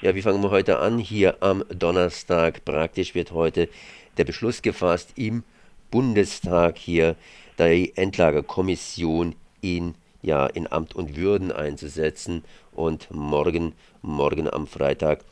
[0.00, 0.98] Ja, wie fangen wir heute an?
[0.98, 2.64] Hier am Donnerstag.
[2.64, 3.68] Praktisch wird heute
[4.16, 5.42] der Beschluss gefasst im
[5.90, 7.16] Bundestag hier
[7.58, 12.44] die Endlagerkommission in, ja, in Amt und Würden einzusetzen.
[12.70, 15.24] Und morgen, morgen am Freitag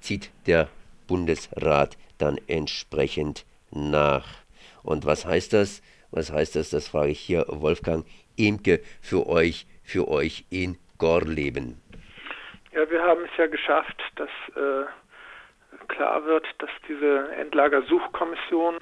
[0.00, 0.68] zieht der
[1.08, 4.28] Bundesrat dann entsprechend nach.
[4.84, 5.82] Und was heißt das?
[6.12, 6.70] Was heißt das?
[6.70, 8.06] Das frage ich hier Wolfgang
[8.38, 11.80] Emke für euch, für euch in Gorleben.
[12.74, 14.84] Ja, wir haben es ja geschafft, dass äh,
[15.86, 18.78] klar wird, dass diese Endlagersuchkommission,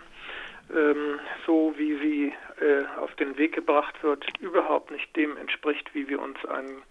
[0.74, 6.08] ähm, so wie sie äh, auf den Weg gebracht wird, überhaupt nicht dem entspricht, wie
[6.08, 6.82] wir uns einen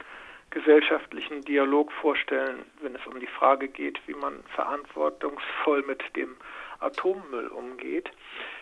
[0.51, 6.37] gesellschaftlichen Dialog vorstellen, wenn es um die Frage geht, wie man verantwortungsvoll mit dem
[6.81, 8.11] Atommüll umgeht.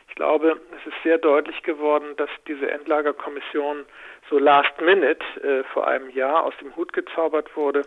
[0.07, 3.85] Ich glaube, es ist sehr deutlich geworden, dass diese Endlagerkommission
[4.29, 7.83] so last minute äh, vor einem Jahr aus dem Hut gezaubert wurde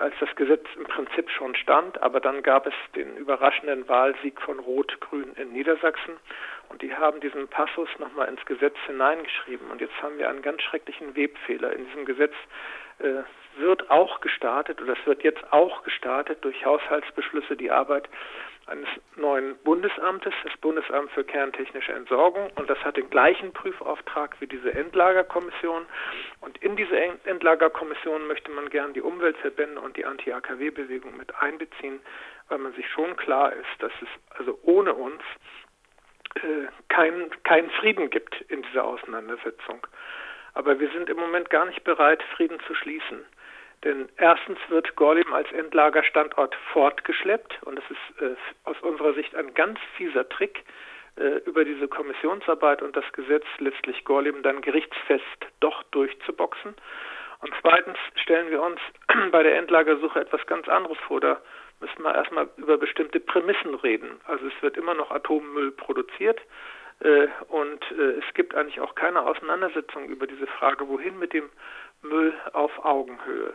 [0.00, 4.58] als das Gesetz im Prinzip schon stand, aber dann gab es den überraschenden Wahlsieg von
[4.58, 6.16] Rot-Grün in Niedersachsen
[6.68, 10.62] und die haben diesen Passus nochmal ins Gesetz hineingeschrieben und jetzt haben wir einen ganz
[10.62, 11.72] schrecklichen Webfehler.
[11.72, 12.34] In diesem Gesetz
[12.98, 13.22] äh,
[13.56, 18.08] wird auch gestartet oder es wird jetzt auch gestartet durch Haushaltsbeschlüsse die Arbeit
[18.70, 22.50] eines neuen Bundesamtes, das Bundesamt für kerntechnische Entsorgung.
[22.54, 25.86] Und das hat den gleichen Prüfauftrag wie diese Endlagerkommission.
[26.40, 32.00] Und in diese Endlagerkommission möchte man gern die Umweltverbände und die Anti-AKW-Bewegung mit einbeziehen,
[32.48, 35.22] weil man sich schon klar ist, dass es also ohne uns
[36.36, 39.84] äh, keinen kein Frieden gibt in dieser Auseinandersetzung.
[40.54, 43.24] Aber wir sind im Moment gar nicht bereit, Frieden zu schließen.
[43.84, 49.54] Denn erstens wird Gorleben als Endlagerstandort fortgeschleppt und es ist äh, aus unserer Sicht ein
[49.54, 50.64] ganz fieser Trick,
[51.16, 56.74] äh, über diese Kommissionsarbeit und das Gesetz letztlich Gorleben dann gerichtsfest doch durchzuboxen.
[57.40, 58.80] Und zweitens stellen wir uns
[59.30, 61.20] bei der Endlagersuche etwas ganz anderes vor.
[61.20, 61.40] Da
[61.80, 64.20] müssen wir erstmal über bestimmte Prämissen reden.
[64.26, 66.40] Also es wird immer noch Atommüll produziert
[67.00, 71.50] äh, und äh, es gibt eigentlich auch keine Auseinandersetzung über diese Frage, wohin mit dem
[72.02, 73.52] Müll auf Augenhöhe.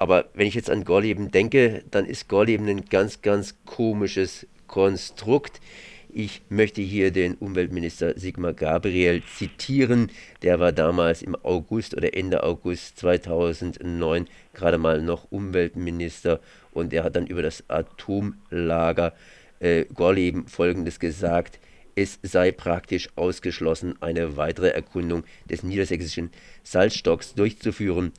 [0.00, 5.60] Aber wenn ich jetzt an Gorleben denke, dann ist Gorleben ein ganz, ganz komisches Konstrukt.
[6.10, 10.10] Ich möchte hier den Umweltminister Sigmar Gabriel zitieren.
[10.40, 16.40] Der war damals im August oder Ende August 2009 gerade mal noch Umweltminister
[16.72, 19.12] und er hat dann über das Atomlager
[19.58, 21.60] äh, Gorleben Folgendes gesagt.
[21.94, 26.30] Es sei praktisch ausgeschlossen, eine weitere Erkundung des niedersächsischen
[26.62, 28.12] Salzstocks durchzuführen.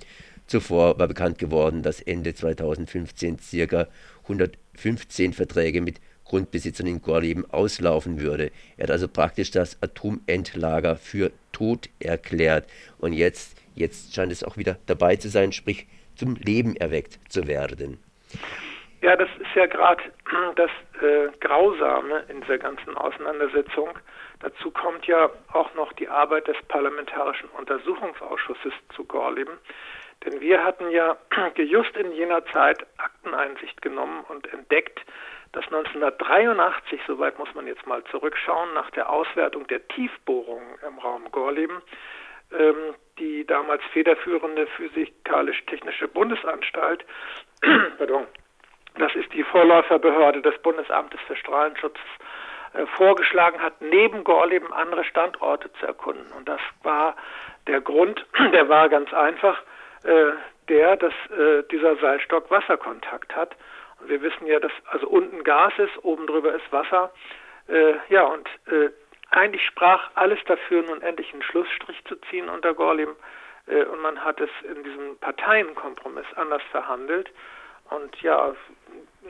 [0.51, 3.38] Zuvor war bekannt geworden, dass Ende 2015
[3.69, 3.88] ca.
[4.23, 8.51] 115 Verträge mit Grundbesitzern in Gorleben auslaufen würde.
[8.75, 12.67] Er hat also praktisch das Atomendlager für tot erklärt.
[12.97, 17.47] Und jetzt, jetzt scheint es auch wieder dabei zu sein, sprich zum Leben erweckt zu
[17.47, 17.97] werden.
[19.01, 20.03] Ja, das ist ja gerade
[20.57, 20.69] das
[21.01, 23.88] äh, Grausame in dieser ganzen Auseinandersetzung.
[24.41, 29.53] Dazu kommt ja auch noch die Arbeit des Parlamentarischen Untersuchungsausschusses zu Gorleben,
[30.26, 31.18] denn wir hatten ja
[31.56, 35.00] just in jener Zeit Akteneinsicht genommen und entdeckt,
[35.54, 41.30] dass 1983, soweit muss man jetzt mal zurückschauen, nach der Auswertung der Tiefbohrungen im Raum
[41.32, 41.82] Gorleben,
[42.58, 47.06] ähm, die damals federführende physikalisch-technische Bundesanstalt,
[47.98, 48.28] pardon,
[48.98, 51.98] das ist die Vorläuferbehörde des Bundesamtes für Strahlenschutz,
[52.74, 56.32] äh, vorgeschlagen hat, neben Gorleben andere Standorte zu erkunden.
[56.38, 57.16] Und das war
[57.68, 59.62] der Grund, der war ganz einfach
[60.03, 60.31] äh,
[60.69, 63.56] der, dass äh, dieser Seilstock Wasserkontakt hat.
[64.00, 67.12] Und wir wissen ja, dass also unten Gas ist, oben drüber ist Wasser.
[67.67, 68.90] Äh, ja, und äh,
[69.29, 73.16] eigentlich sprach alles dafür, nun endlich einen Schlussstrich zu ziehen unter Gorlim.
[73.67, 77.31] Äh, und man hat es in diesem Parteienkompromiss anders verhandelt.
[77.90, 78.56] Und ja,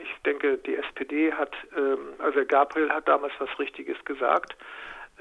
[0.00, 4.56] ich denke, die SPD hat, ähm, also Gabriel hat damals was Richtiges gesagt.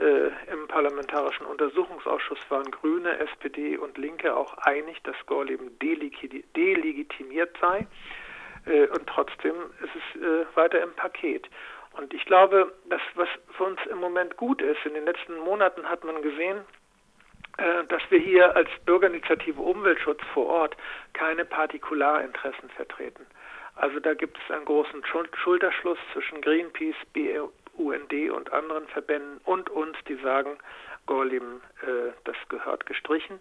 [0.01, 7.85] Äh, Im Parlamentarischen Untersuchungsausschuss waren Grüne, SPD und Linke auch einig, dass Gorleben delegitimiert sei.
[8.65, 9.53] Äh, und trotzdem
[9.83, 11.47] ist es äh, weiter im Paket.
[11.97, 15.87] Und ich glaube, das, was für uns im Moment gut ist, in den letzten Monaten
[15.87, 16.61] hat man gesehen,
[17.89, 20.77] dass wir hier als Bürgerinitiative Umweltschutz vor Ort
[21.11, 23.27] keine Partikularinteressen vertreten.
[23.75, 25.03] Also da gibt es einen großen
[25.35, 26.95] Schulterschluss zwischen Greenpeace,
[27.77, 30.57] BUND und anderen Verbänden und uns, die sagen,
[31.05, 33.39] Gorlim, äh, das gehört gestrichen.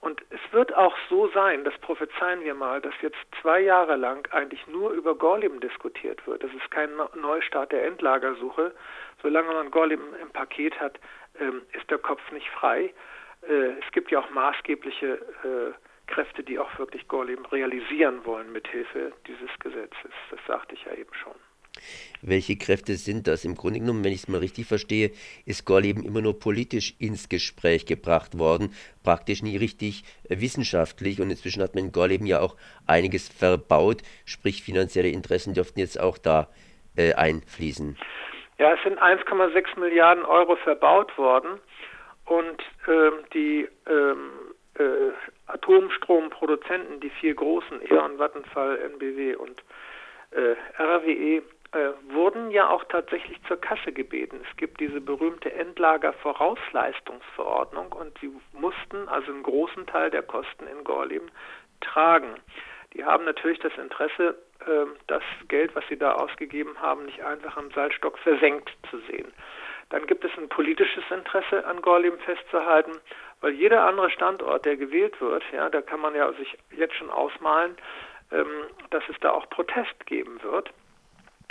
[0.00, 4.26] Und es wird auch so sein, das prophezeien wir mal, dass jetzt zwei Jahre lang
[4.32, 6.42] eigentlich nur über Gorlim diskutiert wird.
[6.42, 8.74] Das ist kein Neustart der Endlagersuche.
[9.22, 10.98] Solange man Gorlim im Paket hat,
[11.38, 12.92] ähm, ist der Kopf nicht frei.
[13.48, 19.12] Äh, es gibt ja auch maßgebliche äh, Kräfte, die auch wirklich Gorleben realisieren wollen mithilfe
[19.28, 20.10] dieses Gesetzes.
[20.30, 21.34] Das sagte ich ja eben schon.
[22.22, 23.44] Welche Kräfte sind das?
[23.44, 25.10] Im Grunde genommen, wenn ich es mal richtig verstehe,
[25.46, 31.20] ist Gorleben immer nur politisch ins Gespräch gebracht worden, praktisch nie richtig äh, wissenschaftlich.
[31.20, 32.56] Und inzwischen hat man in Gorleben ja auch
[32.86, 36.48] einiges verbaut, sprich finanzielle Interessen dürften jetzt auch da
[36.96, 37.96] äh, einfließen.
[38.58, 41.58] Ja, es sind 1,6 Milliarden Euro verbaut worden
[42.26, 44.30] und ähm, die ähm,
[44.78, 45.12] äh,
[45.46, 49.62] Atomstromproduzenten, die vier großen, E.ON, Vattenfall, NBW und
[50.30, 51.42] äh, RWE,
[51.72, 54.40] äh, wurden ja auch tatsächlich zur Kasse gebeten.
[54.48, 60.84] Es gibt diese berühmte Endlagervorausleistungsverordnung und sie mussten also einen großen Teil der Kosten in
[60.84, 61.30] Gorleben
[61.80, 62.34] tragen.
[62.92, 64.36] Die haben natürlich das Interesse,
[64.66, 69.32] äh, das Geld, was sie da ausgegeben haben, nicht einfach am Salzstock versenkt zu sehen.
[69.88, 72.92] Dann gibt es ein politisches Interesse an Gorleben festzuhalten,
[73.40, 77.10] weil jeder andere Standort, der gewählt wird, ja, da kann man ja sich jetzt schon
[77.10, 77.76] ausmalen,
[78.30, 80.70] ähm, dass es da auch Protest geben wird.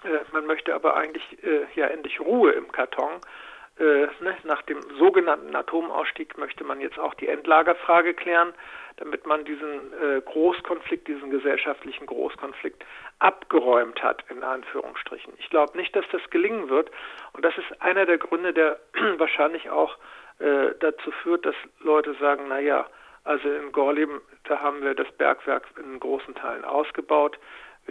[0.03, 3.21] Äh, man möchte aber eigentlich äh, ja endlich Ruhe im Karton.
[3.79, 8.53] Äh, ne, nach dem sogenannten Atomausstieg möchte man jetzt auch die Endlagerfrage klären,
[8.97, 9.79] damit man diesen
[10.25, 12.85] Großkonflikt, diesen gesellschaftlichen Großkonflikt
[13.17, 15.33] abgeräumt hat, in Anführungsstrichen.
[15.39, 16.91] Ich glaube nicht, dass das gelingen wird.
[17.33, 18.79] Und das ist einer der Gründe, der
[19.17, 19.97] wahrscheinlich auch
[20.37, 22.85] dazu führt, dass Leute sagen, naja,
[23.23, 27.39] also in Gorleben, da haben wir das Bergwerk in großen Teilen ausgebaut.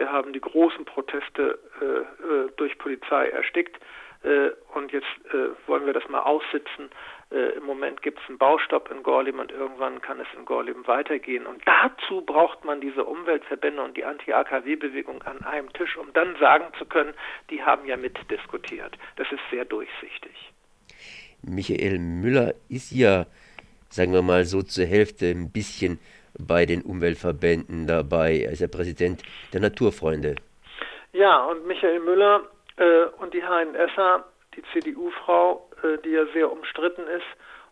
[0.01, 3.79] Wir haben die großen Proteste äh, äh, durch Polizei erstickt
[4.23, 6.89] äh, und jetzt äh, wollen wir das mal aussitzen.
[7.31, 10.87] Äh, Im Moment gibt es einen Baustopp in Gorleben und irgendwann kann es in Gorleben
[10.87, 11.45] weitergehen.
[11.45, 16.65] Und dazu braucht man diese Umweltverbände und die Anti-AKW-Bewegung an einem Tisch, um dann sagen
[16.79, 17.13] zu können,
[17.51, 18.97] die haben ja mitdiskutiert.
[19.17, 20.33] Das ist sehr durchsichtig.
[21.43, 23.27] Michael Müller ist ja,
[23.91, 26.01] sagen wir mal so zur Hälfte ein bisschen
[26.39, 28.43] bei den Umweltverbänden dabei.
[28.45, 29.23] Er ist ja Präsident
[29.53, 30.37] der Naturfreunde.
[31.13, 32.43] Ja, und Michael Müller
[32.77, 34.25] äh, und die HNSer,
[34.55, 37.27] die CDU-Frau, äh, die ja sehr umstritten ist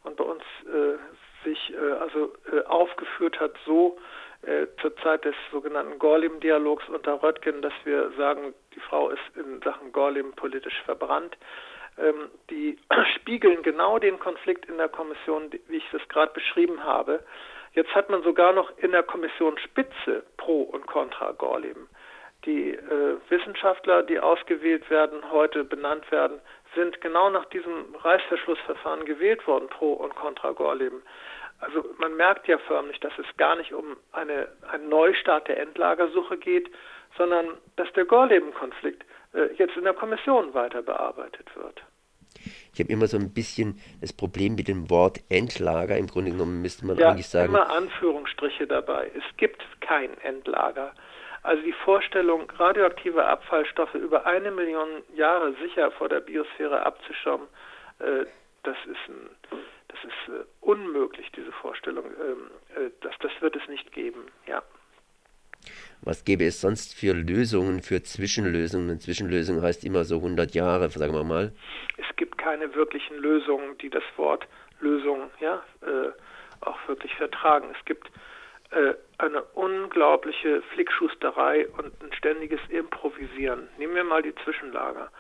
[0.05, 3.99] und bei uns äh, sich äh, also äh, aufgeführt hat, so
[4.43, 9.61] äh, zur Zeit des sogenannten Gorlim-Dialogs unter Röttgen, dass wir sagen, die Frau ist in
[9.63, 11.37] Sachen Gorlim politisch verbrannt.
[11.99, 12.79] Ähm, die
[13.17, 17.21] spiegeln genau den Konflikt in der Kommission, wie ich das gerade beschrieben habe.
[17.73, 21.89] Jetzt hat man sogar noch in der Kommission Spitze Pro und Contra Gorleben.
[22.45, 26.41] Die äh, Wissenschaftler, die ausgewählt werden, heute benannt werden,
[26.75, 31.03] sind genau nach diesem Reißverschlussverfahren gewählt worden, Pro und Contra Gorleben.
[31.61, 36.37] Also man merkt ja förmlich, dass es gar nicht um eine, einen Neustart der Endlagersuche
[36.37, 36.71] geht,
[37.17, 39.05] sondern dass der Gorleben-Konflikt
[39.35, 41.83] äh, jetzt in der Kommission weiter bearbeitet wird.
[42.79, 45.97] Ich habe immer so ein bisschen das Problem mit dem Wort Endlager.
[45.97, 47.49] Im Grunde genommen müsste man ja, eigentlich sagen.
[47.49, 49.11] Immer Anführungsstriche dabei.
[49.17, 50.93] Es gibt kein Endlager.
[51.43, 57.49] Also die Vorstellung, radioaktive Abfallstoffe über eine Million Jahre sicher vor der Biosphäre abzuschirmen,
[57.99, 58.27] äh,
[58.63, 59.29] das ist, ein,
[59.89, 62.05] das ist äh, unmöglich, diese Vorstellung.
[62.05, 64.63] Ähm, äh, das, das wird es nicht geben, ja.
[66.03, 68.91] Was gäbe es sonst für Lösungen, für Zwischenlösungen?
[68.91, 71.53] Eine Zwischenlösung heißt immer so 100 Jahre, sagen wir mal.
[71.97, 74.47] Es gibt keine wirklichen Lösungen, die das Wort
[74.81, 76.11] Lösung ja, äh,
[76.61, 77.75] auch wirklich vertragen.
[77.77, 78.09] Es gibt
[78.71, 83.69] äh, eine unglaubliche Flickschusterei und ein ständiges Improvisieren.
[83.79, 85.11] Nehmen wir mal die Zwischenlager.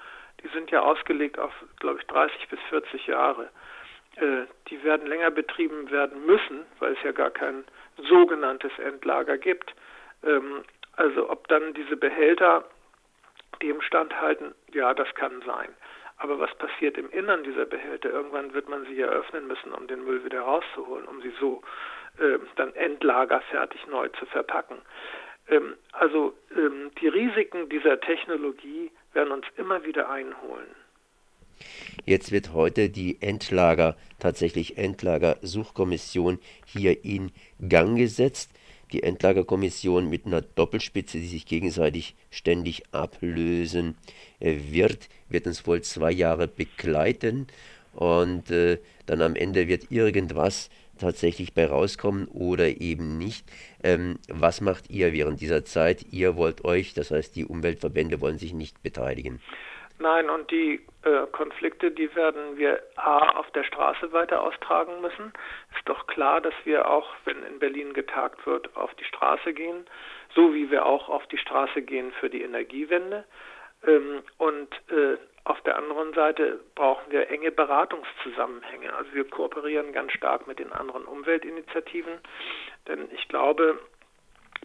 [0.42, 3.48] Die sind ja ausgelegt auf, glaube ich, 30 bis 40 Jahre.
[4.16, 7.64] Äh, die werden länger betrieben werden müssen, weil es ja gar kein
[8.08, 9.74] sogenanntes Endlager gibt.
[10.24, 10.64] Ähm,
[10.96, 12.64] also ob dann diese Behälter
[13.62, 15.68] dem standhalten, ja, das kann sein.
[16.16, 18.10] Aber was passiert im Innern dieser Behälter?
[18.10, 21.62] Irgendwann wird man sie eröffnen müssen, um den Müll wieder rauszuholen, um sie so
[22.18, 24.78] äh, dann endlagerfertig neu zu verpacken.
[25.48, 30.66] Ähm, also ähm, die Risiken dieser Technologie werden uns immer wieder einholen.
[32.04, 37.32] Jetzt wird heute die Endlager, tatsächlich Endlagersuchkommission hier in
[37.68, 38.52] Gang gesetzt
[38.92, 43.96] die Endlagerkommission mit einer Doppelspitze, die sich gegenseitig ständig ablösen
[44.40, 47.46] äh, wird, wird uns wohl zwei Jahre begleiten
[47.94, 53.46] und äh, dann am Ende wird irgendwas tatsächlich bei rauskommen oder eben nicht.
[53.82, 56.06] Ähm, was macht ihr während dieser Zeit?
[56.10, 59.40] Ihr wollt euch, das heißt die Umweltverbände wollen sich nicht beteiligen.
[60.00, 65.32] Nein, und die äh, Konflikte, die werden wir A auf der Straße weiter austragen müssen.
[65.76, 69.86] Ist doch klar, dass wir auch, wenn in Berlin getagt wird, auf die Straße gehen,
[70.34, 73.24] so wie wir auch auf die Straße gehen für die Energiewende.
[73.86, 78.94] Ähm, und äh, auf der anderen Seite brauchen wir enge Beratungszusammenhänge.
[78.94, 82.20] Also wir kooperieren ganz stark mit den anderen Umweltinitiativen,
[82.86, 83.80] Denn ich glaube,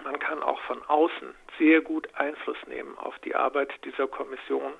[0.03, 4.73] man kann auch von außen sehr gut Einfluss nehmen auf die Arbeit dieser Kommission.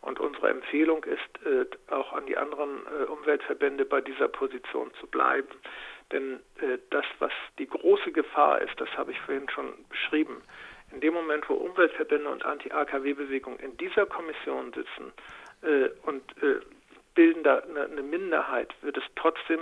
[0.00, 5.06] Und unsere Empfehlung ist, äh, auch an die anderen äh, Umweltverbände bei dieser Position zu
[5.06, 5.48] bleiben.
[6.12, 10.42] Denn äh, das, was die große Gefahr ist, das habe ich vorhin schon beschrieben,
[10.92, 15.12] in dem Moment, wo Umweltverbände und Anti-AKW-Bewegung in dieser Kommission sitzen
[15.62, 16.60] äh, und äh,
[17.14, 19.60] bilden da eine, eine, Minderheit, wird es trotzdem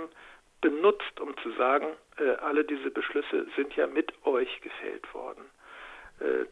[0.61, 1.87] benutzt, um zu sagen,
[2.17, 5.45] äh, alle diese Beschlüsse sind ja mit euch gefällt worden.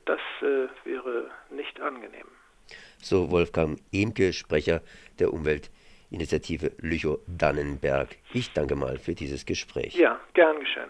[0.04, 0.20] Das
[0.84, 2.28] wäre nicht angenehm.
[3.02, 4.82] So Wolfgang Emke, Sprecher
[5.20, 8.16] der Umweltinitiative Lüchow-Dannenberg.
[8.34, 9.96] Ich danke mal für dieses Gespräch.
[9.96, 10.90] Ja, gern geschehen.